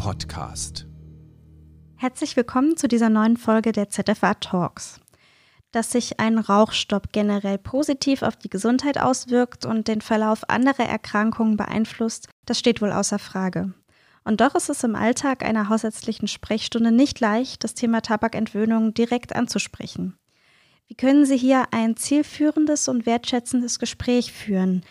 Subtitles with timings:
[0.00, 0.86] Podcast.
[1.96, 4.98] Herzlich willkommen zu dieser neuen Folge der ZFA Talks.
[5.72, 11.58] Dass sich ein Rauchstopp generell positiv auf die Gesundheit auswirkt und den Verlauf anderer Erkrankungen
[11.58, 13.74] beeinflusst, das steht wohl außer Frage.
[14.24, 19.36] Und doch ist es im Alltag einer hausärztlichen Sprechstunde nicht leicht, das Thema Tabakentwöhnung direkt
[19.36, 20.16] anzusprechen.
[20.86, 24.82] Wie können Sie hier ein zielführendes und wertschätzendes Gespräch führen?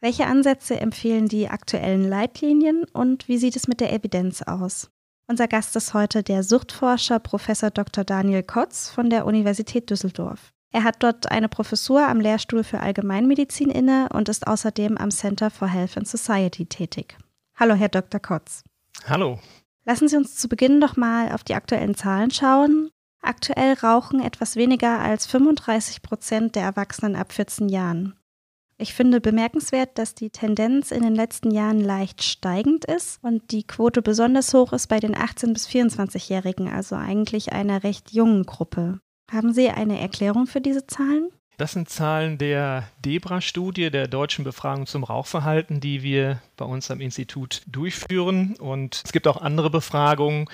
[0.00, 4.90] Welche Ansätze empfehlen die aktuellen Leitlinien und wie sieht es mit der Evidenz aus?
[5.26, 7.48] Unser Gast ist heute der Suchtforscher Prof.
[7.74, 8.04] Dr.
[8.04, 10.52] Daniel Kotz von der Universität Düsseldorf.
[10.70, 15.50] Er hat dort eine Professur am Lehrstuhl für Allgemeinmedizin inne und ist außerdem am Center
[15.50, 17.18] for Health and Society tätig.
[17.56, 18.20] Hallo, Herr Dr.
[18.20, 18.62] Kotz.
[19.08, 19.40] Hallo.
[19.84, 22.90] Lassen Sie uns zu Beginn doch mal auf die aktuellen Zahlen schauen.
[23.20, 28.17] Aktuell rauchen etwas weniger als 35 Prozent der Erwachsenen ab 14 Jahren.
[28.80, 33.66] Ich finde bemerkenswert, dass die Tendenz in den letzten Jahren leicht steigend ist und die
[33.66, 39.00] Quote besonders hoch ist bei den 18- bis 24-Jährigen, also eigentlich einer recht jungen Gruppe.
[39.32, 41.28] Haben Sie eine Erklärung für diese Zahlen?
[41.56, 47.00] Das sind Zahlen der DEBRA-Studie, der deutschen Befragung zum Rauchverhalten, die wir bei uns am
[47.00, 48.54] Institut durchführen.
[48.60, 50.48] Und es gibt auch andere Befragungen,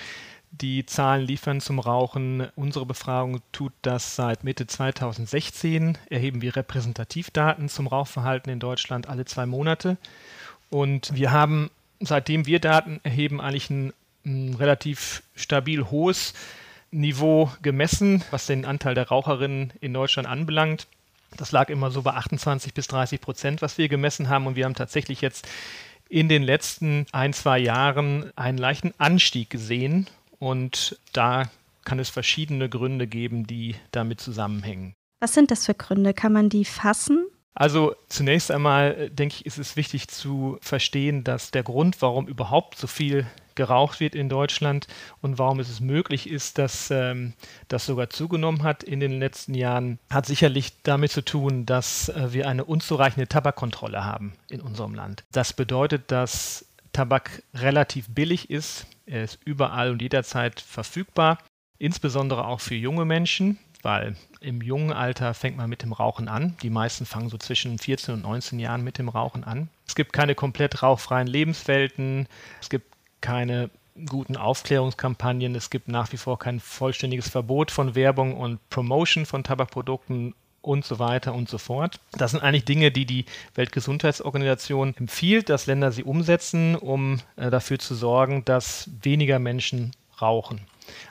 [0.61, 2.47] die Zahlen liefern zum Rauchen.
[2.55, 5.97] Unsere Befragung tut das seit Mitte 2016.
[6.09, 9.97] Erheben wir Repräsentativdaten zum Rauchverhalten in Deutschland alle zwei Monate.
[10.69, 13.93] Und wir haben, seitdem wir Daten erheben, eigentlich ein,
[14.25, 16.33] ein relativ stabil hohes
[16.91, 20.87] Niveau gemessen, was den Anteil der Raucherinnen in Deutschland anbelangt.
[21.37, 24.47] Das lag immer so bei 28 bis 30 Prozent, was wir gemessen haben.
[24.47, 25.47] Und wir haben tatsächlich jetzt
[26.07, 30.07] in den letzten ein, zwei Jahren einen leichten Anstieg gesehen.
[30.45, 31.49] Und da
[31.85, 34.93] kann es verschiedene Gründe geben, die damit zusammenhängen.
[35.19, 36.13] Was sind das für Gründe?
[36.13, 37.25] Kann man die fassen?
[37.55, 42.27] Also zunächst einmal äh, denke ich, ist es wichtig zu verstehen, dass der Grund, warum
[42.27, 43.25] überhaupt so viel
[43.55, 44.85] geraucht wird in Deutschland
[45.19, 47.33] und warum es möglich ist, dass ähm,
[47.67, 52.33] das sogar zugenommen hat in den letzten Jahren, hat sicherlich damit zu tun, dass äh,
[52.33, 55.23] wir eine unzureichende Tabakkontrolle haben in unserem Land.
[55.31, 58.87] Das bedeutet, dass Tabak relativ billig ist.
[59.05, 61.39] Er ist überall und jederzeit verfügbar,
[61.77, 66.55] insbesondere auch für junge Menschen, weil im jungen Alter fängt man mit dem Rauchen an.
[66.61, 69.67] Die meisten fangen so zwischen 14 und 19 Jahren mit dem Rauchen an.
[69.85, 72.29] Es gibt keine komplett rauchfreien Lebenswelten.
[72.61, 72.87] Es gibt
[73.19, 73.69] keine
[74.05, 75.53] guten Aufklärungskampagnen.
[75.53, 80.33] Es gibt nach wie vor kein vollständiges Verbot von Werbung und Promotion von Tabakprodukten
[80.65, 81.99] und so weiter und so fort.
[82.13, 87.79] Das sind eigentlich Dinge, die die Weltgesundheitsorganisation empfiehlt, dass Länder sie umsetzen, um äh, dafür
[87.79, 90.61] zu sorgen, dass weniger Menschen rauchen.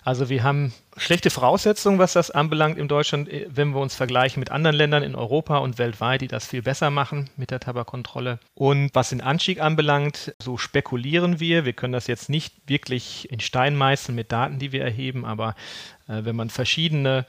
[0.05, 4.41] Also wir haben schlechte Voraussetzungen, was das anbelangt in Deutschland, äh, wenn wir uns vergleichen
[4.41, 8.39] mit anderen Ländern in Europa und weltweit, die das viel besser machen mit der Tabakkontrolle.
[8.55, 11.65] Und was den Anstieg anbelangt, so spekulieren wir.
[11.65, 15.55] Wir können das jetzt nicht wirklich in Stein meißeln mit Daten, die wir erheben, aber
[16.09, 17.27] äh, wenn man verschiedene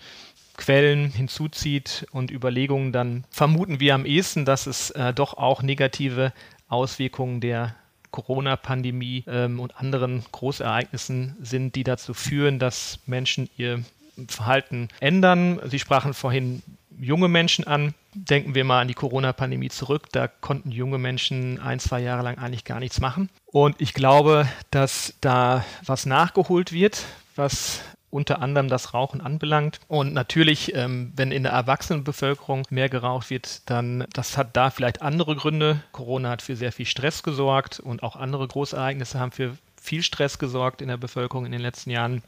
[0.57, 6.33] Quellen hinzuzieht und Überlegungen, dann vermuten wir am ehesten, dass es äh, doch auch negative
[6.67, 7.75] Auswirkungen der
[8.11, 13.83] Corona-Pandemie ähm, und anderen Großereignissen sind, die dazu führen, dass Menschen ihr
[14.27, 15.59] Verhalten ändern.
[15.65, 16.63] Sie sprachen vorhin
[16.97, 17.93] junge Menschen an.
[18.13, 20.07] Denken wir mal an die Corona-Pandemie zurück.
[20.13, 23.29] Da konnten junge Menschen ein, zwei Jahre lang eigentlich gar nichts machen.
[23.45, 27.03] Und ich glaube, dass da was nachgeholt wird,
[27.35, 27.81] was
[28.15, 29.79] unter anderem das Rauchen anbelangt.
[29.87, 35.01] Und natürlich, ähm, wenn in der Erwachsenenbevölkerung mehr geraucht wird, dann das hat da vielleicht
[35.01, 35.83] andere Gründe.
[35.91, 40.39] Corona hat für sehr viel Stress gesorgt und auch andere Großereignisse haben für viel Stress
[40.39, 42.23] gesorgt in der Bevölkerung in den letzten Jahren.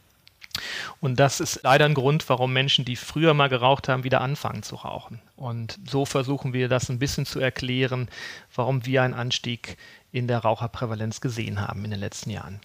[0.99, 4.63] Und das ist leider ein Grund, warum Menschen, die früher mal geraucht haben, wieder anfangen
[4.63, 5.21] zu rauchen.
[5.35, 8.09] Und so versuchen wir das ein bisschen zu erklären,
[8.53, 9.77] warum wir einen Anstieg
[10.11, 12.59] in der Raucherprävalenz gesehen haben in den letzten Jahren.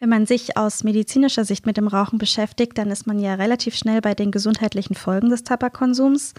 [0.00, 3.74] Wenn man sich aus medizinischer Sicht mit dem Rauchen beschäftigt, dann ist man ja relativ
[3.74, 6.34] schnell bei den gesundheitlichen Folgen des Tabakkonsums.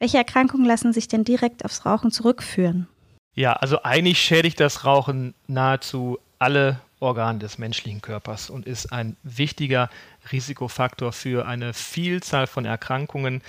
[0.00, 2.88] Welche Erkrankungen lassen sich denn direkt aufs Rauchen zurückführen?
[3.36, 9.16] Ja, also eigentlich schädigt das Rauchen nahezu alle Organe des menschlichen Körpers und ist ein
[9.22, 9.90] wichtiger
[10.32, 13.42] Risikofaktor für eine Vielzahl von Erkrankungen,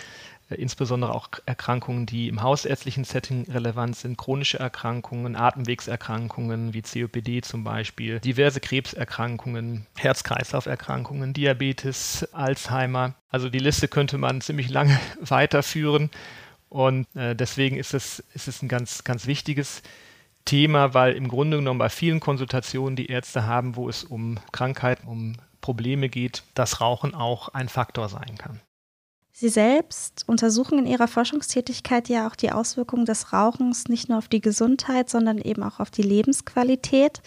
[0.50, 7.64] insbesondere auch Erkrankungen, die im hausärztlichen Setting relevant sind, chronische Erkrankungen, Atemwegserkrankungen wie COPD zum
[7.64, 13.16] Beispiel, diverse Krebserkrankungen, Herz-Kreislauf-Erkrankungen, Diabetes, Alzheimer.
[13.30, 16.12] Also die Liste könnte man ziemlich lange weiterführen
[16.70, 19.82] und äh, deswegen ist es, ist es ein ganz, ganz wichtiges
[20.46, 25.08] Thema, weil im Grunde genommen bei vielen Konsultationen, die Ärzte haben, wo es um Krankheiten,
[25.08, 28.62] um Probleme geht, das Rauchen auch ein Faktor sein kann.
[29.38, 34.30] Sie selbst untersuchen in Ihrer Forschungstätigkeit ja auch die Auswirkungen des Rauchens nicht nur auf
[34.30, 37.22] die Gesundheit, sondern eben auch auf die Lebensqualität.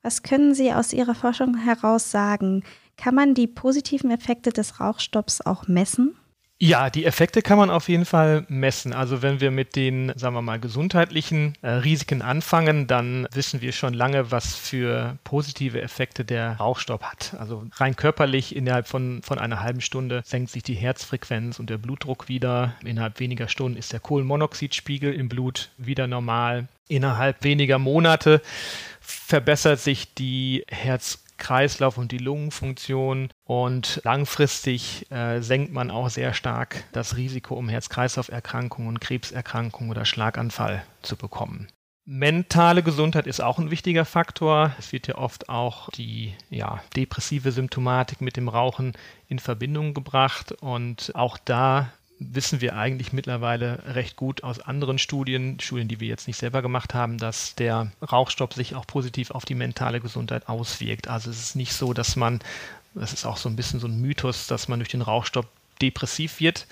[0.00, 2.64] Was können Sie aus Ihrer Forschung heraus sagen?
[2.96, 6.16] Kann man die positiven Effekte des Rauchstopps auch messen?
[6.64, 8.92] Ja, die Effekte kann man auf jeden Fall messen.
[8.92, 13.72] Also wenn wir mit den, sagen wir mal, gesundheitlichen äh, Risiken anfangen, dann wissen wir
[13.72, 17.34] schon lange, was für positive Effekte der Rauchstopp hat.
[17.36, 21.78] Also rein körperlich innerhalb von, von einer halben Stunde senkt sich die Herzfrequenz und der
[21.78, 22.76] Blutdruck wieder.
[22.84, 26.68] Innerhalb weniger Stunden ist der Kohlenmonoxidspiegel im Blut wieder normal.
[26.86, 28.40] Innerhalb weniger Monate
[29.00, 36.34] verbessert sich die Herz Kreislauf und die Lungenfunktion und langfristig äh, senkt man auch sehr
[36.34, 41.66] stark das Risiko, um Herz-Kreislauf-Erkrankungen, Krebserkrankungen oder Schlaganfall zu bekommen.
[42.04, 44.72] Mentale Gesundheit ist auch ein wichtiger Faktor.
[44.78, 48.92] Es wird ja oft auch die ja, depressive Symptomatik mit dem Rauchen
[49.26, 51.92] in Verbindung gebracht und auch da
[52.32, 56.62] wissen wir eigentlich mittlerweile recht gut aus anderen Studien, Studien, die wir jetzt nicht selber
[56.62, 61.08] gemacht haben, dass der Rauchstopp sich auch positiv auf die mentale Gesundheit auswirkt.
[61.08, 62.40] Also es ist nicht so, dass man,
[62.94, 65.46] das ist auch so ein bisschen so ein Mythos, dass man durch den Rauchstopp
[65.80, 66.66] depressiv wird.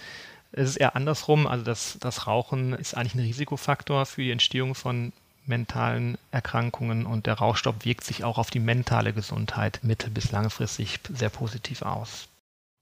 [0.52, 4.75] Es ist eher andersrum, also das, das Rauchen ist eigentlich ein Risikofaktor für die Entstehung
[4.75, 5.12] von
[5.46, 11.00] mentalen Erkrankungen und der Rauchstopp wirkt sich auch auf die mentale Gesundheit mittel- bis langfristig
[11.12, 12.30] sehr positiv aus.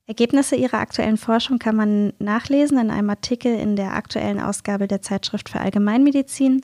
[0.08, 5.02] Ergebnisse ihrer aktuellen Forschung kann man nachlesen in einem Artikel in der aktuellen Ausgabe der
[5.02, 6.62] Zeitschrift für Allgemeinmedizin.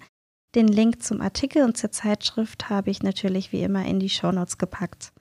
[0.55, 4.57] Den Link zum Artikel und zur Zeitschrift habe ich natürlich wie immer in die Shownotes
[4.57, 5.13] gepackt.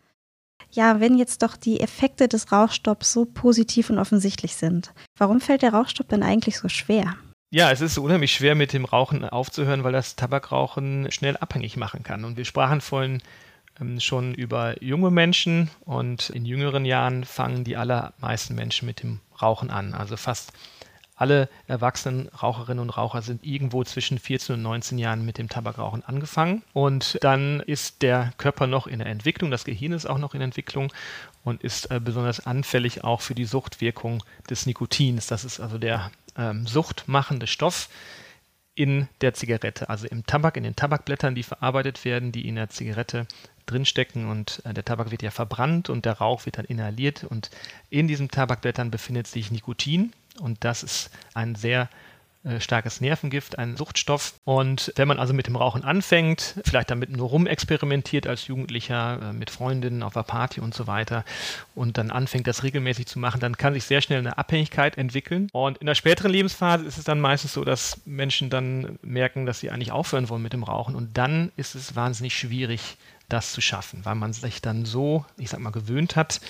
[0.72, 5.62] Ja, wenn jetzt doch die Effekte des Rauchstopps so positiv und offensichtlich sind, warum fällt
[5.62, 7.18] der Rauchstopp denn eigentlich so schwer?
[7.52, 12.04] Ja, es ist unheimlich schwer mit dem Rauchen aufzuhören, weil das Tabakrauchen schnell abhängig machen
[12.04, 12.24] kann.
[12.24, 13.22] Und wir sprachen vorhin
[14.00, 19.70] schon über junge Menschen und in jüngeren Jahren fangen die allermeisten Menschen mit dem Rauchen
[19.70, 19.94] an.
[19.94, 20.54] Also fast
[21.16, 26.04] alle erwachsenen Raucherinnen und Raucher sind irgendwo zwischen 14 und 19 Jahren mit dem Tabakrauchen
[26.04, 26.64] angefangen.
[26.74, 30.42] Und dann ist der Körper noch in der Entwicklung, das Gehirn ist auch noch in
[30.42, 30.92] Entwicklung
[31.44, 35.28] und ist äh, besonders anfällig auch für die Suchtwirkung des Nikotins.
[35.28, 37.90] Das ist also der ähm, suchtmachende Stoff,
[38.76, 42.70] in der Zigarette, also im Tabak, in den Tabakblättern, die verarbeitet werden, die in der
[42.70, 43.28] Zigarette
[43.66, 47.50] drinstecken und äh, der Tabak wird ja verbrannt und der Rauch wird dann inhaliert und
[47.90, 51.90] in diesen Tabakblättern befindet sich Nikotin und das ist ein sehr
[52.44, 54.34] äh, starkes Nervengift, ein Suchtstoff.
[54.44, 59.34] Und wenn man also mit dem Rauchen anfängt, vielleicht damit nur rumexperimentiert als Jugendlicher äh,
[59.34, 61.24] mit Freundinnen auf der Party und so weiter
[61.74, 65.48] und dann anfängt, das regelmäßig zu machen, dann kann sich sehr schnell eine Abhängigkeit entwickeln.
[65.54, 69.62] Und in der späteren Lebensphase ist es dann meistens so, dass Menschen dann merken, dass
[69.62, 70.96] sie eigentlich aufhören wollen mit dem Rauchen.
[70.96, 72.98] Und dann ist es wahnsinnig schwierig,
[73.30, 76.42] das zu schaffen, weil man sich dann so, ich sag mal, gewöhnt hat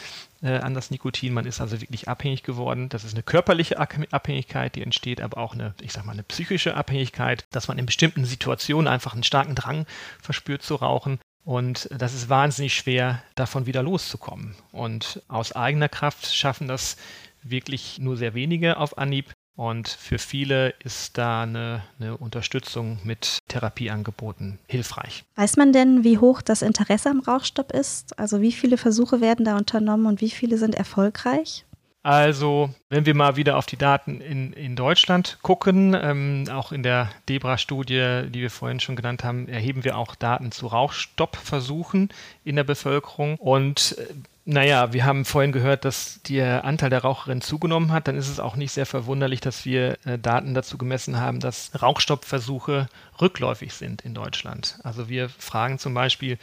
[0.42, 1.34] äh, an das Nikotin.
[1.34, 2.90] Man ist also wirklich abhängig geworden.
[2.90, 6.76] Das ist eine körperliche Abhängigkeit, die entsteht, aber auch eine, ich sag mal, eine psychische
[6.76, 9.86] Abhängigkeit, dass man in bestimmten Situationen einfach einen starken Drang
[10.22, 11.20] verspürt zu rauchen.
[11.46, 14.56] Und das ist wahnsinnig schwer, davon wieder loszukommen.
[14.72, 16.98] Und aus eigener Kraft schaffen das
[17.42, 19.34] wirklich nur sehr wenige auf Anhieb.
[19.56, 25.24] Und für viele ist da eine, eine, Unterstützung mit Therapieangeboten hilfreich.
[25.36, 28.18] Weiß man denn, wie hoch das Interesse am Rauchstopp ist?
[28.18, 31.66] Also wie viele Versuche werden da unternommen und wie viele sind erfolgreich?
[32.06, 36.84] Also, wenn wir mal wieder auf die Daten in, in Deutschland gucken, ähm, auch in
[36.84, 42.10] der DEBRA-Studie, die wir vorhin schon genannt haben, erheben wir auch Daten zu Rauchstoppversuchen
[42.44, 43.38] in der Bevölkerung.
[43.38, 44.14] Und äh,
[44.46, 48.08] naja, wir haben vorhin gehört, dass der Anteil der Raucherinnen zugenommen hat.
[48.08, 51.72] Dann ist es auch nicht sehr verwunderlich, dass wir äh, Daten dazu gemessen haben, dass
[51.82, 52.88] Rauchstoppversuche
[53.22, 54.80] rückläufig sind in Deutschland.
[54.84, 56.38] Also wir fragen zum Beispiel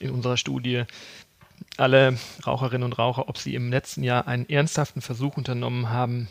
[0.00, 0.84] in unserer Studie,
[1.76, 6.28] alle Raucherinnen und Raucher, ob sie im letzten Jahr einen ernsthaften Versuch unternommen haben,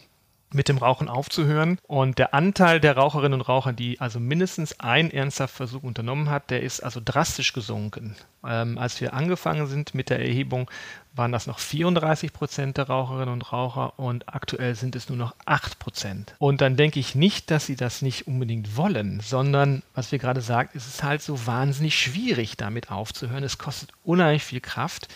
[0.53, 1.79] mit dem Rauchen aufzuhören.
[1.87, 6.49] Und der Anteil der Raucherinnen und Raucher, die also mindestens einen ernsthaften Versuch unternommen hat,
[6.49, 8.15] der ist also drastisch gesunken.
[8.45, 10.69] Ähm, als wir angefangen sind mit der Erhebung,
[11.15, 15.35] waren das noch 34 Prozent der Raucherinnen und Raucher und aktuell sind es nur noch
[15.45, 16.35] 8 Prozent.
[16.39, 20.41] Und dann denke ich nicht, dass sie das nicht unbedingt wollen, sondern, was wir gerade
[20.41, 23.43] sagt, es ist halt so wahnsinnig schwierig, damit aufzuhören.
[23.43, 25.07] Es kostet unheimlich viel Kraft.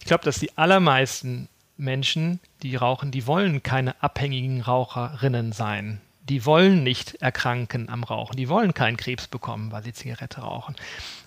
[0.00, 6.00] Ich glaube, dass die allermeisten Menschen, die rauchen, die wollen keine abhängigen Raucherinnen sein.
[6.28, 8.36] Die wollen nicht erkranken am Rauchen.
[8.36, 10.74] Die wollen keinen Krebs bekommen, weil sie Zigarette rauchen.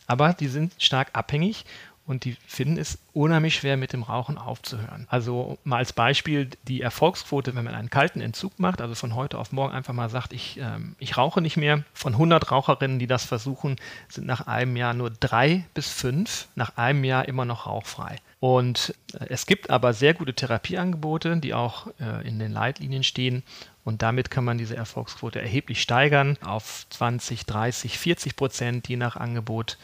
[0.08, 1.66] Aber die sind stark abhängig
[2.08, 5.06] und die finden es unheimlich schwer, mit dem Rauchen aufzuhören.
[5.10, 9.38] Also mal als Beispiel die Erfolgsquote, wenn man einen kalten Entzug macht, also von heute
[9.38, 11.84] auf morgen einfach mal sagt, ich, ähm, ich rauche nicht mehr.
[11.94, 13.76] Von 100 Raucherinnen, die das versuchen,
[14.08, 18.16] sind nach einem Jahr nur drei bis fünf nach einem Jahr immer noch rauchfrei.
[18.40, 23.44] Und äh, es gibt aber sehr gute Therapieangebote, die auch äh, in den Leitlinien stehen.
[23.84, 29.18] Und damit kann man diese Erfolgsquote erheblich steigern auf 20, 30, 40 Prozent je nach
[29.18, 29.78] Angebot.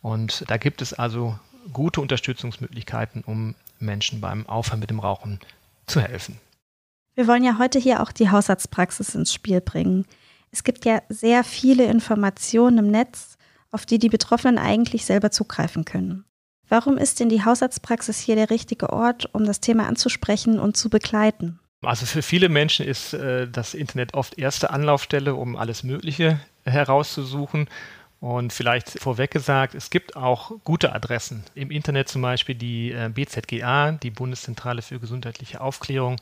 [0.00, 1.38] Und da gibt es also
[1.72, 5.40] gute Unterstützungsmöglichkeiten, um Menschen beim Aufhören mit dem Rauchen
[5.86, 6.40] zu helfen.
[7.14, 10.06] Wir wollen ja heute hier auch die Hausarztpraxis ins Spiel bringen.
[10.50, 13.36] Es gibt ja sehr viele Informationen im Netz,
[13.70, 16.24] auf die die Betroffenen eigentlich selber zugreifen können.
[16.68, 20.90] Warum ist denn die Hausarztpraxis hier der richtige Ort, um das Thema anzusprechen und zu
[20.90, 21.58] begleiten?
[21.82, 27.68] Also für viele Menschen ist äh, das Internet oft erste Anlaufstelle, um alles Mögliche herauszusuchen.
[28.20, 33.10] Und vielleicht vorweg gesagt, es gibt auch gute Adressen im Internet, zum Beispiel die äh,
[33.12, 36.16] BZGA, die Bundeszentrale für gesundheitliche Aufklärung.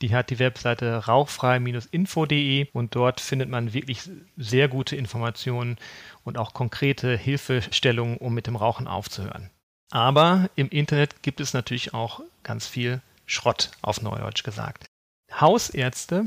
[0.00, 5.76] Die hat die Webseite rauchfrei-info.de und dort findet man wirklich sehr gute Informationen
[6.24, 9.50] und auch konkrete Hilfestellungen, um mit dem Rauchen aufzuhören.
[9.90, 14.86] Aber im Internet gibt es natürlich auch ganz viel Schrott, auf Neudeutsch gesagt.
[15.32, 16.26] Hausärzte,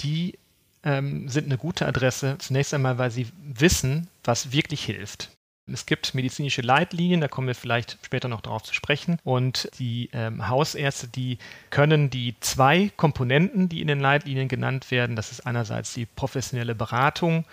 [0.00, 0.38] die
[0.84, 2.36] ähm, sind eine gute Adresse.
[2.38, 5.30] Zunächst einmal, weil sie wissen, was wirklich hilft.
[5.70, 9.18] Es gibt medizinische Leitlinien, da kommen wir vielleicht später noch darauf zu sprechen.
[9.22, 11.38] Und die ähm, Hausärzte, die
[11.70, 16.74] können die zwei Komponenten, die in den Leitlinien genannt werden, das ist einerseits die professionelle
[16.74, 17.44] Beratung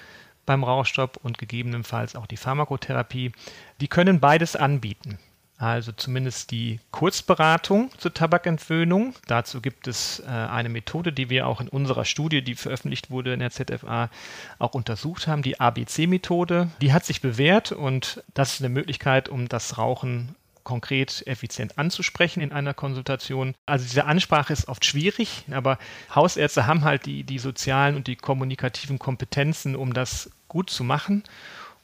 [0.47, 3.31] beim Rauchstopp und gegebenenfalls auch die Pharmakotherapie,
[3.79, 5.19] die können beides anbieten
[5.59, 9.13] also zumindest die Kurzberatung zur Tabakentwöhnung.
[9.27, 13.33] Dazu gibt es äh, eine Methode, die wir auch in unserer Studie, die veröffentlicht wurde
[13.33, 14.09] in der ZFA,
[14.57, 16.69] auch untersucht haben, die ABC-Methode.
[16.81, 22.41] Die hat sich bewährt und das ist eine Möglichkeit, um das Rauchen konkret effizient anzusprechen
[22.41, 23.53] in einer Konsultation.
[23.65, 25.77] Also diese Ansprache ist oft schwierig, aber
[26.15, 31.23] Hausärzte haben halt die, die sozialen und die kommunikativen Kompetenzen, um das gut zu machen.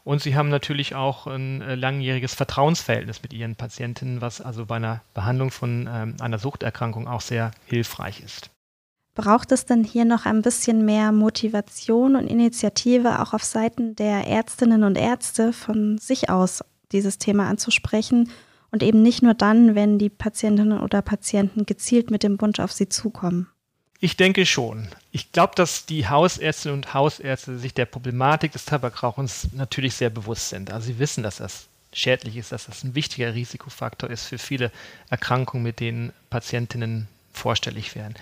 [0.05, 4.75] Und sie haben natürlich auch ein äh, langjähriges Vertrauensverhältnis mit ihren Patientinnen, was also bei
[4.75, 8.51] einer Behandlung von ähm, einer Suchterkrankung auch sehr hilfreich ist.
[9.15, 14.27] Braucht es denn hier noch ein bisschen mehr Motivation und Initiative auch auf Seiten der
[14.27, 18.29] Ärztinnen und Ärzte von sich aus dieses Thema anzusprechen
[18.69, 22.71] und eben nicht nur dann, wenn die Patientinnen oder Patienten gezielt mit dem Wunsch auf
[22.71, 23.47] sie zukommen?
[23.99, 24.89] Ich denke schon.
[25.11, 30.49] Ich glaube, dass die Hausärztinnen und Hausärzte sich der Problematik des Tabakrauchens natürlich sehr bewusst
[30.49, 30.71] sind.
[30.71, 34.71] Also sie wissen, dass das schädlich ist, dass das ein wichtiger Risikofaktor ist für viele
[35.09, 38.15] Erkrankungen, mit denen Patientinnen vorstellig werden.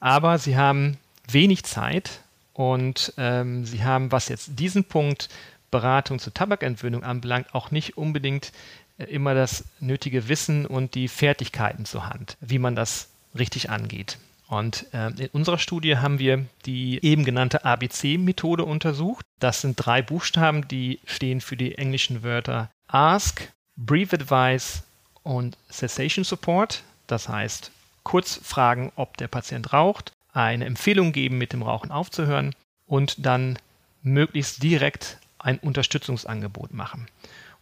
[0.00, 0.96] Aber sie haben
[1.28, 2.20] wenig Zeit
[2.54, 5.28] und ähm, sie haben, was jetzt diesen Punkt
[5.70, 8.52] Beratung zur Tabakentwöhnung anbelangt, auch nicht unbedingt
[8.98, 14.18] äh, immer das nötige Wissen und die Fertigkeiten zur Hand, wie man das richtig angeht.
[14.48, 19.24] Und äh, in unserer Studie haben wir die eben genannte ABC-Methode untersucht.
[19.40, 24.84] Das sind drei Buchstaben, die stehen für die englischen Wörter Ask, Brief Advice
[25.22, 26.82] und Cessation Support.
[27.06, 27.70] Das heißt,
[28.02, 32.54] kurz fragen, ob der Patient raucht, eine Empfehlung geben, mit dem Rauchen aufzuhören
[32.86, 33.58] und dann
[34.02, 37.08] möglichst direkt ein Unterstützungsangebot machen.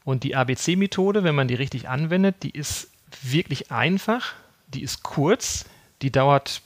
[0.05, 2.91] Und die ABC-Methode, wenn man die richtig anwendet, die ist
[3.23, 4.35] wirklich einfach,
[4.67, 5.67] die ist kurz,
[6.03, 6.63] die dauert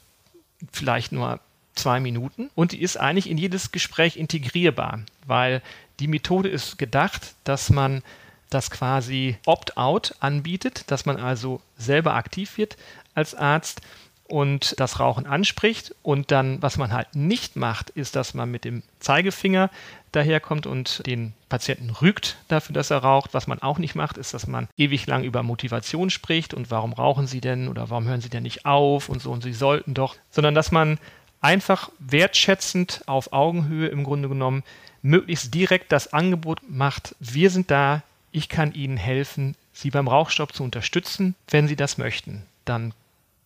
[0.73, 1.41] vielleicht nur
[1.75, 2.51] zwei Minuten.
[2.55, 5.63] Und die ist eigentlich in jedes Gespräch integrierbar, weil
[6.01, 8.03] die Methode ist gedacht, dass man
[8.51, 12.77] das quasi Opt-out anbietet, dass man also selber aktiv wird
[13.15, 13.81] als Arzt
[14.29, 18.65] und das Rauchen anspricht und dann, was man halt nicht macht, ist, dass man mit
[18.65, 19.71] dem Zeigefinger
[20.13, 23.35] daherkommt und den Patienten rügt dafür, dass er raucht.
[23.35, 26.93] Was man auch nicht macht, ist, dass man ewig lang über Motivation spricht und warum
[26.93, 29.95] rauchen Sie denn oder warum hören Sie denn nicht auf und so und Sie sollten
[29.95, 30.99] doch, sondern dass man
[31.41, 34.65] einfach wertschätzend auf Augenhöhe im Grunde genommen
[35.03, 38.03] möglichst direkt das Angebot macht, wir sind da,
[38.33, 42.43] ich kann Ihnen helfen, Sie beim Rauchstopp zu unterstützen, wenn Sie das möchten.
[42.65, 42.93] Dann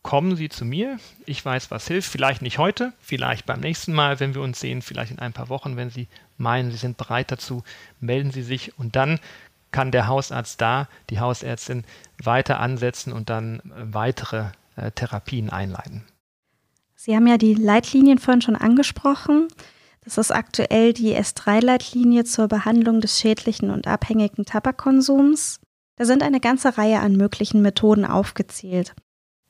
[0.02, 0.99] kommen Sie zu mir.
[1.26, 2.11] Ich weiß, was hilft.
[2.11, 5.49] Vielleicht nicht heute, vielleicht beim nächsten Mal, wenn wir uns sehen, vielleicht in ein paar
[5.49, 7.62] Wochen, wenn Sie meinen, Sie sind bereit dazu,
[8.00, 9.19] melden Sie sich und dann
[9.73, 11.85] kann der Hausarzt da, die Hausärztin
[12.23, 16.04] weiter ansetzen und dann äh, weitere äh, Therapien einleiten.
[16.97, 19.49] Sie haben ja die Leitlinien vorhin schon angesprochen.
[20.02, 25.61] Das ist aktuell die S3-Leitlinie zur Behandlung des schädlichen und abhängigen Tabakkonsums.
[25.97, 28.95] Da sind eine ganze Reihe an möglichen Methoden aufgezählt.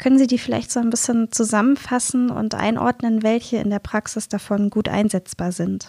[0.01, 4.71] Können Sie die vielleicht so ein bisschen zusammenfassen und einordnen, welche in der Praxis davon
[4.71, 5.89] gut einsetzbar sind?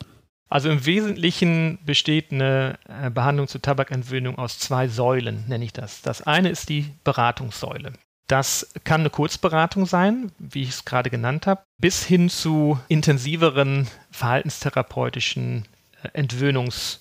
[0.49, 6.01] Also im Wesentlichen besteht eine äh, Behandlung zur Tabakentwöhnung aus zwei Säulen, nenne ich das.
[6.01, 7.93] Das eine ist die Beratungssäule.
[8.27, 13.87] Das kann eine Kurzberatung sein, wie ich es gerade genannt habe, bis hin zu intensiveren
[14.11, 15.69] verhaltenstherapeutischen
[16.03, 17.00] äh, Entwöhnungs-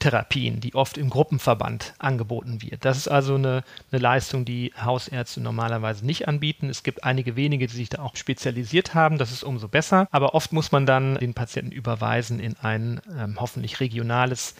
[0.00, 2.84] Therapien, die oft im Gruppenverband angeboten wird.
[2.84, 6.68] Das ist also eine, eine, Leistung, die Hausärzte normalerweise nicht anbieten.
[6.68, 9.18] Es gibt einige wenige, die sich da auch spezialisiert haben.
[9.18, 10.08] Das ist umso besser.
[10.10, 14.54] Aber oft muss man dann den Patienten überweisen in ein ähm, hoffentlich regionales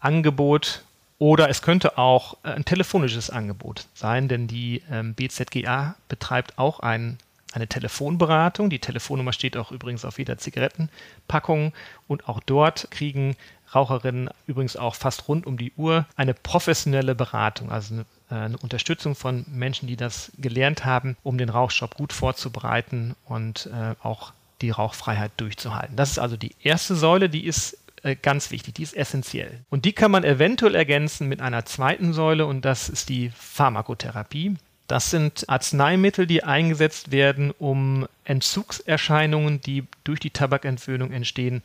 [0.00, 0.82] Angebot
[1.18, 7.18] Oder es könnte auch ein telefonisches Angebot sein, denn die ähm, BZGA betreibt auch ein,
[7.52, 8.68] eine Telefonberatung.
[8.68, 11.72] Die Telefonnummer steht auch übrigens auf jeder Zigarettenpackung
[12.06, 13.36] und auch dort kriegen
[13.76, 18.56] Raucherinnen übrigens auch fast rund um die Uhr eine professionelle Beratung, also eine, äh, eine
[18.58, 24.32] Unterstützung von Menschen, die das gelernt haben, um den Rauchstopp gut vorzubereiten und äh, auch
[24.62, 25.96] die Rauchfreiheit durchzuhalten.
[25.96, 29.60] Das ist also die erste Säule, die ist äh, ganz wichtig, die ist essentiell.
[29.68, 34.56] Und die kann man eventuell ergänzen mit einer zweiten Säule und das ist die Pharmakotherapie.
[34.88, 41.62] Das sind Arzneimittel, die eingesetzt werden, um Entzugserscheinungen, die durch die Tabakentwöhnung entstehen,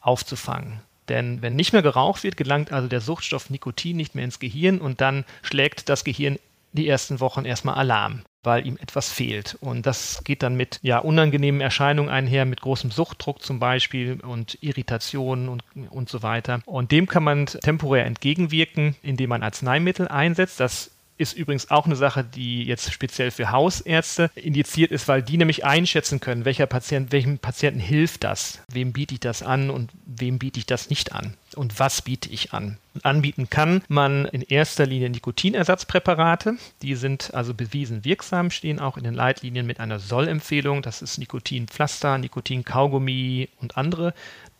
[0.00, 0.80] aufzufangen.
[1.12, 4.80] Denn wenn nicht mehr geraucht wird, gelangt also der Suchtstoff Nikotin nicht mehr ins Gehirn
[4.80, 6.38] und dann schlägt das Gehirn
[6.72, 9.56] die ersten Wochen erstmal Alarm weil ihm etwas fehlt.
[9.60, 14.58] Und das geht dann mit ja, unangenehmen Erscheinungen einher, mit großem Suchtdruck zum Beispiel und
[14.60, 16.60] Irritationen und, und so weiter.
[16.66, 20.58] Und dem kann man temporär entgegenwirken, indem man Arzneimittel einsetzt.
[20.58, 20.90] Das
[21.22, 25.64] ist übrigens auch eine Sache, die jetzt speziell für Hausärzte indiziert ist, weil die nämlich
[25.64, 30.38] einschätzen können, welcher Patient, welchem Patienten hilft das, wem biete ich das an und wem
[30.38, 32.78] biete ich das nicht an und was biete ich an.
[33.02, 36.56] Anbieten kann man in erster Linie Nikotinersatzpräparate.
[36.82, 40.82] Die sind also bewiesen wirksam, stehen auch in den Leitlinien mit einer Sollempfehlung.
[40.82, 44.12] Das ist Nikotinpflaster, Nikotinkaugummi und andere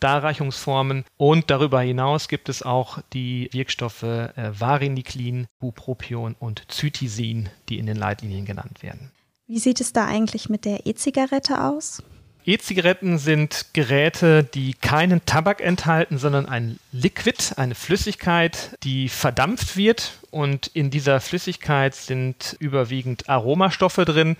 [0.03, 1.05] Darreichungsformen.
[1.17, 7.85] Und darüber hinaus gibt es auch die Wirkstoffe äh, Variniklin, Bupropion und Zytisin, die in
[7.85, 9.11] den Leitlinien genannt werden.
[9.47, 12.01] Wie sieht es da eigentlich mit der E-Zigarette aus?
[12.45, 20.19] E-Zigaretten sind Geräte, die keinen Tabak enthalten, sondern ein Liquid, eine Flüssigkeit, die verdampft wird.
[20.29, 24.35] Und in dieser Flüssigkeit sind überwiegend Aromastoffe drin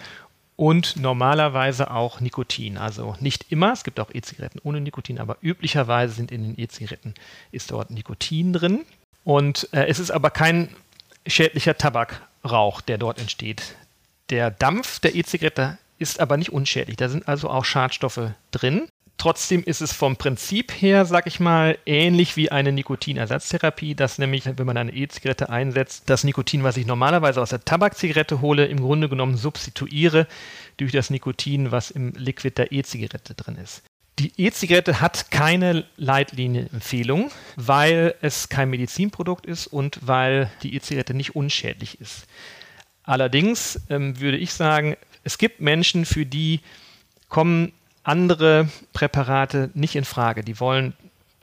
[0.55, 2.77] und normalerweise auch Nikotin.
[2.77, 7.13] Also nicht immer, es gibt auch E-Zigaretten ohne Nikotin, aber üblicherweise sind in den E-Zigaretten
[7.51, 8.85] ist dort Nikotin drin.
[9.23, 10.69] Und äh, es ist aber kein
[11.25, 13.75] schädlicher Tabakrauch, der dort entsteht.
[14.29, 16.97] Der Dampf der E-Zigarette ist aber nicht unschädlich.
[16.97, 18.87] Da sind also auch Schadstoffe drin.
[19.17, 24.45] Trotzdem ist es vom Prinzip her, sag ich mal, ähnlich wie eine Nikotinersatztherapie, dass nämlich,
[24.45, 28.81] wenn man eine E-Zigarette einsetzt, das Nikotin, was ich normalerweise aus der Tabakzigarette hole, im
[28.81, 30.27] Grunde genommen substituiere
[30.77, 33.83] durch das Nikotin, was im Liquid der E-Zigarette drin ist.
[34.19, 41.35] Die E-Zigarette hat keine Leitlinienempfehlung, weil es kein Medizinprodukt ist und weil die E-Zigarette nicht
[41.35, 42.25] unschädlich ist.
[43.03, 46.59] Allerdings ähm, würde ich sagen, es gibt Menschen, für die
[47.27, 50.43] kommen andere Präparate nicht in Frage.
[50.43, 50.93] Die wollen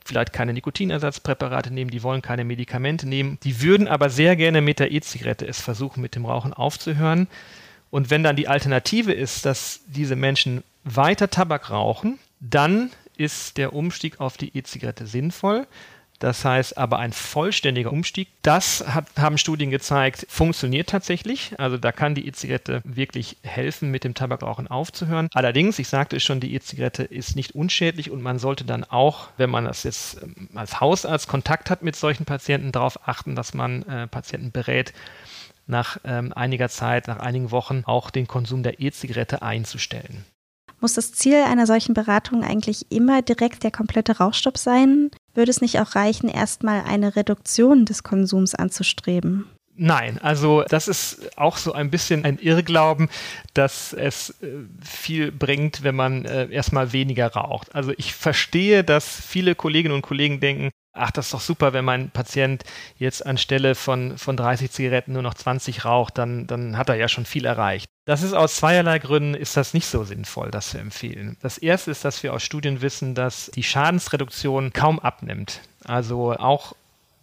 [0.05, 4.79] vielleicht keine Nikotinersatzpräparate nehmen, die wollen keine Medikamente nehmen, die würden aber sehr gerne mit
[4.79, 7.27] der E-Zigarette es versuchen, mit dem Rauchen aufzuhören.
[7.91, 13.73] Und wenn dann die Alternative ist, dass diese Menschen weiter Tabak rauchen, dann ist der
[13.73, 15.67] Umstieg auf die E-Zigarette sinnvoll.
[16.21, 21.53] Das heißt aber ein vollständiger Umstieg, das hat, haben Studien gezeigt, funktioniert tatsächlich.
[21.57, 25.29] Also da kann die E-Zigarette wirklich helfen, mit dem Tabakrauchen aufzuhören.
[25.33, 29.29] Allerdings, ich sagte es schon, die E-Zigarette ist nicht unschädlich und man sollte dann auch,
[29.37, 33.55] wenn man das jetzt ähm, als Hausarzt Kontakt hat mit solchen Patienten, darauf achten, dass
[33.55, 34.93] man äh, Patienten berät,
[35.65, 40.23] nach ähm, einiger Zeit, nach einigen Wochen auch den Konsum der E-Zigarette einzustellen.
[40.81, 45.11] Muss das Ziel einer solchen Beratung eigentlich immer direkt der komplette Rauchstopp sein?
[45.33, 49.45] Würde es nicht auch reichen, erstmal eine Reduktion des Konsums anzustreben?
[49.75, 53.09] Nein, also das ist auch so ein bisschen ein Irrglauben,
[53.53, 54.47] dass es äh,
[54.83, 57.73] viel bringt, wenn man äh, erstmal weniger raucht.
[57.73, 61.85] Also ich verstehe, dass viele Kolleginnen und Kollegen denken, ach, das ist doch super, wenn
[61.85, 62.63] mein Patient
[62.97, 67.07] jetzt anstelle von, von 30 Zigaretten nur noch 20 raucht, dann, dann hat er ja
[67.07, 67.87] schon viel erreicht.
[68.05, 71.37] Das ist aus zweierlei Gründen ist das nicht so sinnvoll, das zu empfehlen.
[71.41, 75.61] Das erste ist, dass wir aus Studien wissen, dass die Schadensreduktion kaum abnimmt.
[75.85, 76.73] Also auch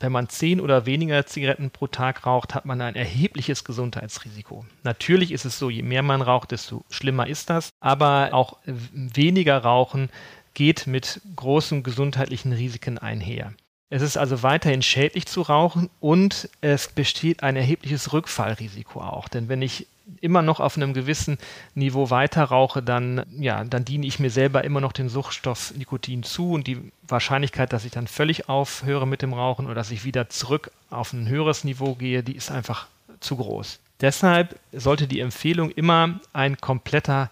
[0.00, 4.64] wenn man zehn oder weniger Zigaretten pro Tag raucht, hat man ein erhebliches Gesundheitsrisiko.
[4.84, 7.70] Natürlich ist es so, je mehr man raucht, desto schlimmer ist das.
[7.80, 10.10] Aber auch weniger Rauchen
[10.54, 13.52] geht mit großen gesundheitlichen Risiken einher.
[13.90, 19.28] Es ist also weiterhin schädlich zu rauchen und es besteht ein erhebliches Rückfallrisiko auch.
[19.28, 19.86] Denn wenn ich
[20.20, 21.38] immer noch auf einem gewissen
[21.74, 26.22] Niveau weiter rauche, dann, ja, dann diene ich mir selber immer noch den Suchtstoff Nikotin
[26.22, 30.04] zu und die Wahrscheinlichkeit, dass ich dann völlig aufhöre mit dem Rauchen oder dass ich
[30.04, 32.86] wieder zurück auf ein höheres Niveau gehe, die ist einfach
[33.20, 33.80] zu groß.
[34.00, 37.30] Deshalb sollte die Empfehlung immer ein kompletter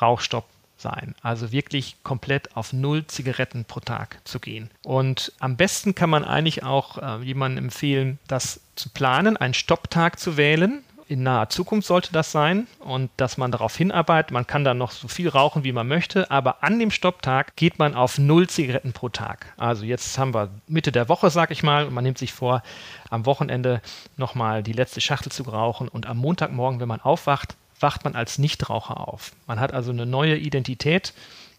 [0.00, 0.44] Rauchstopp
[0.80, 1.14] sein.
[1.22, 4.70] Also wirklich komplett auf null Zigaretten pro Tag zu gehen.
[4.84, 10.18] Und am besten kann man eigentlich auch äh, jemandem empfehlen, das zu planen, einen Stopptag
[10.18, 14.30] zu wählen in naher Zukunft sollte das sein und dass man darauf hinarbeitet.
[14.30, 17.78] Man kann dann noch so viel rauchen, wie man möchte, aber an dem Stopptag geht
[17.78, 19.46] man auf null Zigaretten pro Tag.
[19.56, 22.62] Also jetzt haben wir Mitte der Woche, sag ich mal, und man nimmt sich vor,
[23.08, 23.80] am Wochenende
[24.18, 28.38] nochmal die letzte Schachtel zu rauchen und am Montagmorgen, wenn man aufwacht, wacht man als
[28.38, 29.32] Nichtraucher auf.
[29.46, 31.12] Man hat also eine neue Identität.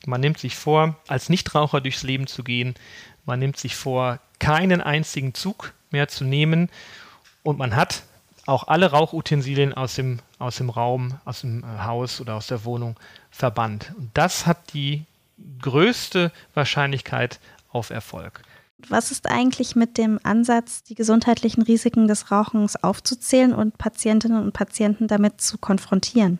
[0.06, 2.76] Man nimmt sich vor, als Nichtraucher durchs Leben zu gehen.
[3.26, 6.70] Man nimmt sich vor, keinen einzigen Zug mehr zu nehmen.
[7.44, 8.04] Und man hat
[8.46, 12.66] auch alle Rauchutensilien aus dem, aus dem Raum, aus dem äh, Haus oder aus der
[12.66, 12.96] Wohnung
[13.30, 13.94] verbannt.
[13.98, 15.06] Und das hat die
[15.62, 17.40] größte Wahrscheinlichkeit
[17.72, 18.42] auf Erfolg.
[18.88, 24.54] Was ist eigentlich mit dem Ansatz, die gesundheitlichen Risiken des Rauchens aufzuzählen und Patientinnen und
[24.54, 26.40] Patienten damit zu konfrontieren?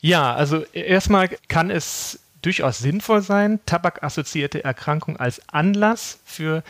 [0.00, 6.62] Ja, also erstmal kann es durchaus sinnvoll sein, tabakassoziierte Erkrankungen als Anlass für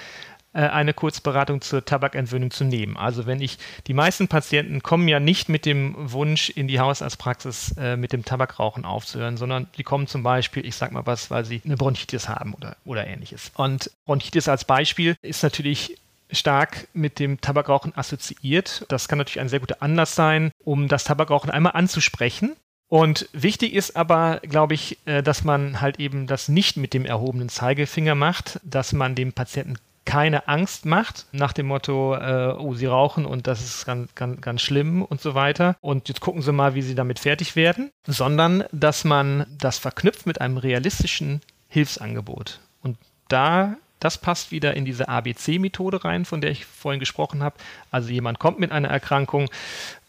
[0.56, 2.96] äh, eine Kurzberatung zur Tabakentwöhnung zu nehmen.
[2.96, 7.76] Also wenn ich, die meisten Patienten kommen ja nicht mit dem Wunsch in die Hausarztpraxis
[7.76, 11.44] äh, mit dem Tabakrauchen aufzuhören, sondern die kommen zum Beispiel, ich sag mal was, weil
[11.44, 13.52] sie eine Bronchitis haben oder, oder ähnliches.
[13.54, 15.98] Und Bronchitis als Beispiel ist natürlich
[16.32, 18.86] stark mit dem Tabakrauchen assoziiert.
[18.88, 22.56] Das kann natürlich ein sehr guter Anlass sein, um das Tabakrauchen einmal anzusprechen.
[22.88, 27.04] Und wichtig ist aber, glaube ich, äh, dass man halt eben das nicht mit dem
[27.04, 32.72] erhobenen Zeigefinger macht, dass man dem Patienten keine Angst macht, nach dem Motto, äh, oh,
[32.74, 35.76] sie rauchen und das ist ganz, ganz, ganz schlimm und so weiter.
[35.82, 40.24] Und jetzt gucken sie mal, wie sie damit fertig werden, sondern dass man das verknüpft
[40.24, 42.60] mit einem realistischen Hilfsangebot.
[42.82, 42.96] Und
[43.28, 47.56] da das passt wieder in diese ABC-Methode rein, von der ich vorhin gesprochen habe.
[47.90, 49.48] Also jemand kommt mit einer Erkrankung,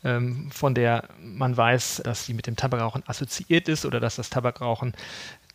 [0.04, 4.30] ähm, von der man weiß, dass sie mit dem Tabakrauchen assoziiert ist oder dass das
[4.30, 4.94] Tabakrauchen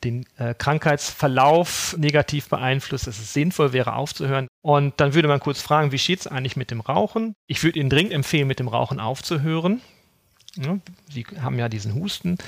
[0.05, 4.49] den äh, Krankheitsverlauf negativ beeinflusst, dass es sinnvoll wäre aufzuhören.
[4.63, 7.35] Und dann würde man kurz fragen, wie steht es eigentlich mit dem Rauchen?
[7.47, 9.81] Ich würde Ihnen dringend empfehlen, mit dem Rauchen aufzuhören.
[10.57, 12.39] Ja, Sie haben ja diesen Husten.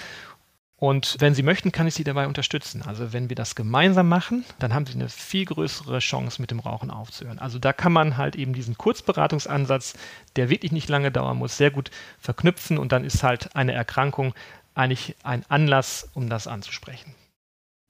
[0.77, 2.83] Und wenn Sie möchten, kann ich Sie dabei unterstützen.
[2.83, 6.61] Also wenn wir das gemeinsam machen, dann haben Sie eine viel größere Chance, mit dem
[6.61, 7.39] Rauchen aufzuhören.
[7.39, 9.95] Also da kann man halt eben diesen Kurzberatungsansatz,
[10.37, 14.35] der wirklich nicht lange dauern muss, sehr gut verknüpfen und dann ist halt eine Erkrankung
[14.75, 17.15] eigentlich ein Anlass, um das anzusprechen.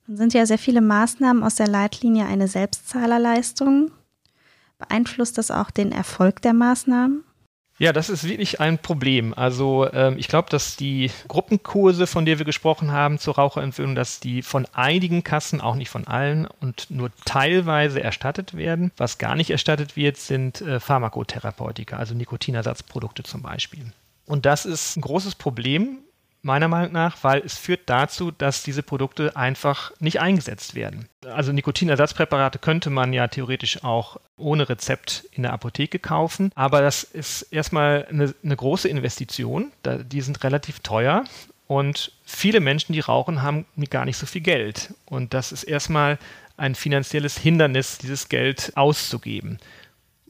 [0.06, 3.90] Nun sind ja sehr viele Maßnahmen aus der Leitlinie eine Selbstzahlerleistung.
[4.78, 7.24] Beeinflusst das auch den Erfolg der Maßnahmen?
[7.78, 9.34] Ja, das ist wirklich ein Problem.
[9.34, 14.20] Also ähm, ich glaube, dass die Gruppenkurse, von der wir gesprochen haben zur Raucherentwöhnung, dass
[14.20, 18.92] die von einigen Kassen, auch nicht von allen und nur teilweise erstattet werden.
[18.96, 23.92] Was gar nicht erstattet wird, sind äh, Pharmakotherapeutika, also Nikotinersatzprodukte zum Beispiel.
[24.26, 25.98] Und das ist ein großes Problem,
[26.44, 31.08] meiner Meinung nach, weil es führt dazu, dass diese Produkte einfach nicht eingesetzt werden.
[31.26, 37.02] Also Nikotinersatzpräparate könnte man ja theoretisch auch ohne Rezept in der Apotheke kaufen, aber das
[37.02, 39.72] ist erstmal eine, eine große Investition.
[39.84, 41.24] die sind relativ teuer
[41.66, 44.92] und viele Menschen, die rauchen, haben gar nicht so viel Geld.
[45.06, 46.18] Und das ist erstmal
[46.56, 49.58] ein finanzielles Hindernis, dieses Geld auszugeben.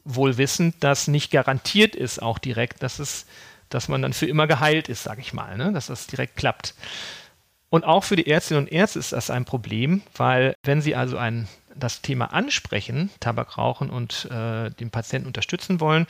[0.05, 3.25] Wohl wissend, dass nicht garantiert ist auch direkt, dass es
[3.69, 5.71] dass man dann für immer geheilt ist, sage ich mal, ne?
[5.73, 6.73] dass das direkt klappt.
[7.69, 11.17] Und auch für die Ärztinnen und Ärzte ist das ein Problem, weil wenn sie also
[11.17, 16.07] ein, das Thema ansprechen, Tabakrauchen und äh, den Patienten unterstützen wollen,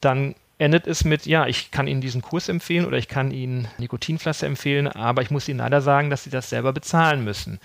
[0.00, 3.68] dann endet es mit, ja, ich kann Ihnen diesen Kurs empfehlen oder ich kann Ihnen
[3.78, 7.58] Nikotinpflaster empfehlen, aber ich muss Ihnen leider sagen, dass Sie das selber bezahlen müssen.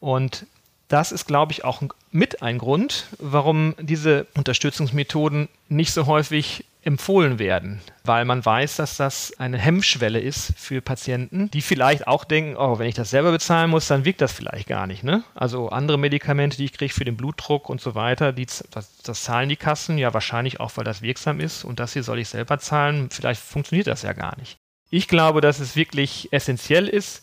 [0.00, 0.46] Und
[0.88, 7.38] das ist, glaube ich, auch mit ein Grund, warum diese Unterstützungsmethoden nicht so häufig empfohlen
[7.38, 12.56] werden, weil man weiß, dass das eine Hemmschwelle ist für Patienten, die vielleicht auch denken,
[12.56, 15.02] oh, wenn ich das selber bezahlen muss, dann wirkt das vielleicht gar nicht.
[15.02, 15.24] Ne?
[15.34, 19.22] Also andere Medikamente, die ich kriege für den Blutdruck und so weiter, die, das, das
[19.24, 22.28] zahlen die Kassen ja wahrscheinlich auch, weil das wirksam ist und das hier soll ich
[22.28, 23.08] selber zahlen.
[23.10, 24.58] Vielleicht funktioniert das ja gar nicht.
[24.90, 27.22] Ich glaube, dass es wirklich essentiell ist,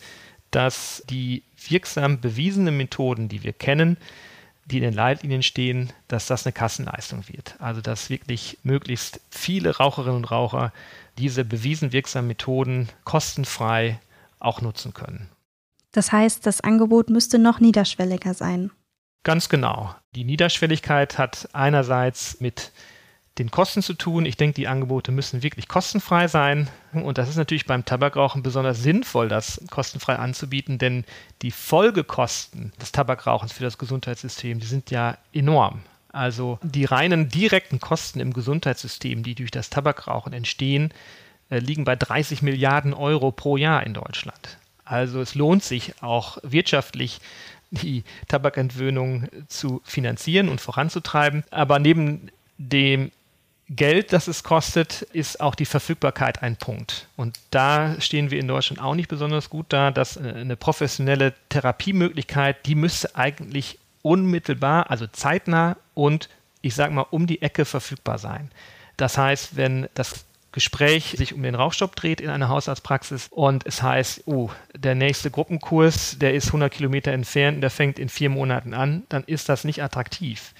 [0.50, 3.96] dass die wirksam bewiesenen Methoden, die wir kennen,
[4.64, 7.56] die in den Leitlinien stehen, dass das eine Kassenleistung wird.
[7.58, 10.72] Also dass wirklich möglichst viele Raucherinnen und Raucher
[11.18, 14.00] diese bewiesen wirksamen Methoden kostenfrei
[14.38, 15.28] auch nutzen können.
[15.92, 18.70] Das heißt, das Angebot müsste noch niederschwelliger sein.
[19.24, 19.94] Ganz genau.
[20.14, 22.72] Die Niederschwelligkeit hat einerseits mit
[23.38, 24.26] den Kosten zu tun.
[24.26, 26.68] Ich denke, die Angebote müssen wirklich kostenfrei sein.
[26.92, 31.04] Und das ist natürlich beim Tabakrauchen besonders sinnvoll, das kostenfrei anzubieten, denn
[31.40, 35.80] die Folgekosten des Tabakrauchens für das Gesundheitssystem, die sind ja enorm.
[36.12, 40.92] Also die reinen direkten Kosten im Gesundheitssystem, die durch das Tabakrauchen entstehen,
[41.48, 44.58] äh, liegen bei 30 Milliarden Euro pro Jahr in Deutschland.
[44.84, 47.20] Also es lohnt sich auch wirtschaftlich,
[47.70, 51.44] die Tabakentwöhnung zu finanzieren und voranzutreiben.
[51.50, 53.10] Aber neben dem
[53.74, 57.08] Geld, das es kostet, ist auch die Verfügbarkeit ein Punkt.
[57.16, 61.34] Und da stehen wir in Deutschland auch nicht besonders gut da, dass äh, eine professionelle
[61.48, 66.28] Therapiemöglichkeit, die müsste eigentlich unmittelbar, also zeitnah und
[66.60, 68.50] ich sage mal um die Ecke verfügbar sein.
[68.96, 73.82] Das heißt, wenn das Gespräch sich um den Rauchstopp dreht in einer Hausarztpraxis und es
[73.82, 78.74] heißt, oh, der nächste Gruppenkurs, der ist 100 Kilometer entfernt, der fängt in vier Monaten
[78.74, 80.52] an, dann ist das nicht attraktiv.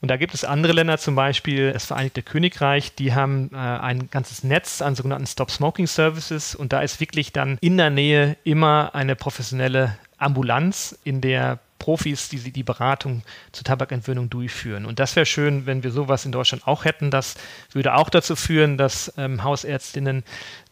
[0.00, 4.08] Und da gibt es andere Länder, zum Beispiel das Vereinigte Königreich, die haben äh, ein
[4.10, 9.14] ganzes Netz an sogenannten Stop-Smoking-Services und da ist wirklich dann in der Nähe immer eine
[9.14, 14.86] professionelle Ambulanz, in der Profis, die die Beratung zur Tabakentwöhnung durchführen.
[14.86, 17.10] Und das wäre schön, wenn wir sowas in Deutschland auch hätten.
[17.10, 17.34] Das
[17.72, 20.22] würde auch dazu führen, dass ähm, Hausärztinnen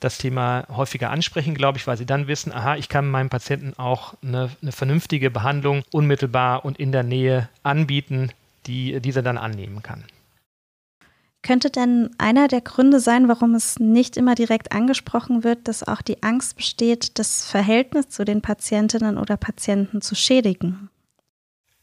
[0.00, 3.72] das Thema häufiger ansprechen, glaube ich, weil sie dann wissen, aha, ich kann meinem Patienten
[3.78, 8.30] auch eine, eine vernünftige Behandlung unmittelbar und in der Nähe anbieten,
[8.68, 10.04] die dieser dann annehmen kann.
[11.42, 16.02] Könnte denn einer der Gründe sein, warum es nicht immer direkt angesprochen wird, dass auch
[16.02, 20.90] die Angst besteht, das Verhältnis zu den Patientinnen oder Patienten zu schädigen?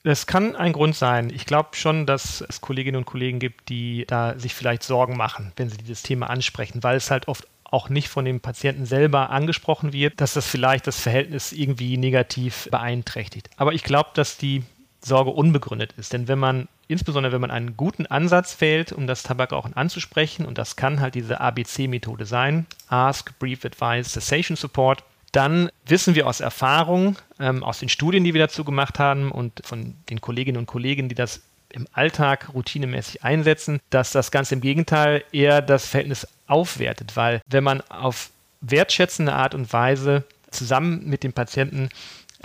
[0.04, 1.32] Das kann ein Grund sein.
[1.32, 5.52] Ich glaube schon, dass es Kolleginnen und Kollegen gibt, die da sich vielleicht Sorgen machen,
[5.56, 9.32] wenn sie dieses Thema ansprechen, weil es halt oft auch nicht von dem Patienten selber
[9.32, 13.50] angesprochen wird, dass das vielleicht das Verhältnis irgendwie negativ beeinträchtigt.
[13.58, 14.63] Aber ich glaube, dass die
[15.04, 16.13] Sorge unbegründet ist.
[16.13, 20.58] Denn wenn man, insbesondere wenn man einen guten Ansatz wählt, um das Tabakrauchen anzusprechen, und
[20.58, 26.39] das kann halt diese ABC-Methode sein, Ask, Brief, Advice, Cessation Support, dann wissen wir aus
[26.39, 30.65] Erfahrung, ähm, aus den Studien, die wir dazu gemacht haben und von den Kolleginnen und
[30.65, 36.26] Kollegen, die das im Alltag routinemäßig einsetzen, dass das ganz im Gegenteil eher das Verhältnis
[36.48, 38.30] aufwertet, weil wenn man auf
[38.62, 41.89] wertschätzende Art und Weise zusammen mit dem Patienten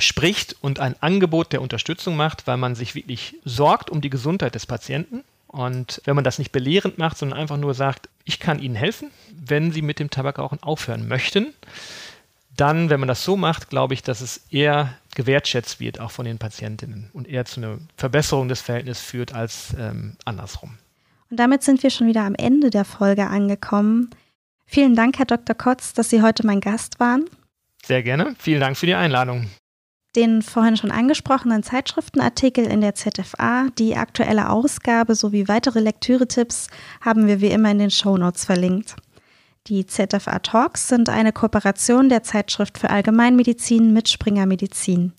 [0.00, 4.54] spricht und ein Angebot der Unterstützung macht, weil man sich wirklich sorgt um die Gesundheit
[4.54, 5.22] des Patienten.
[5.46, 9.10] Und wenn man das nicht belehrend macht, sondern einfach nur sagt, ich kann Ihnen helfen,
[9.34, 11.54] wenn Sie mit dem Tabakrauchen aufhören möchten,
[12.56, 16.24] dann, wenn man das so macht, glaube ich, dass es eher gewertschätzt wird, auch von
[16.24, 20.76] den Patientinnen und eher zu einer Verbesserung des Verhältnisses führt als ähm, andersrum.
[21.30, 24.10] Und damit sind wir schon wieder am Ende der Folge angekommen.
[24.66, 25.56] Vielen Dank, Herr Dr.
[25.56, 27.24] Kotz, dass Sie heute mein Gast waren.
[27.84, 28.34] Sehr gerne.
[28.38, 29.48] Vielen Dank für die Einladung.
[30.16, 36.66] Den vorhin schon angesprochenen Zeitschriftenartikel in der ZFA, die aktuelle Ausgabe sowie weitere Lektüretipps
[37.01, 38.96] haben wir wie immer in den Shownotes verlinkt.
[39.68, 45.12] Die ZFA Talks sind eine Kooperation der Zeitschrift für Allgemeinmedizin mit Springer Medizin.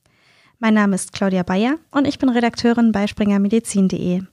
[0.60, 4.24] Mein Name ist Claudia Bayer und ich bin Redakteurin bei springermedizin.de.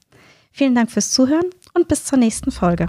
[0.51, 2.89] Vielen Dank fürs Zuhören und bis zur nächsten Folge.